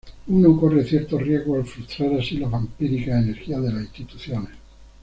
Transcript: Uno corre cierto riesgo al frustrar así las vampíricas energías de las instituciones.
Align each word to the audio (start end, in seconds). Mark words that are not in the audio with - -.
Uno 0.29 0.55
corre 0.55 0.83
cierto 0.83 1.19
riesgo 1.19 1.53
al 1.55 1.65
frustrar 1.67 2.11
así 2.15 2.37
las 2.39 2.49
vampíricas 2.49 3.21
energías 3.23 3.61
de 3.61 3.71
las 3.71 3.83
instituciones. 3.83 4.49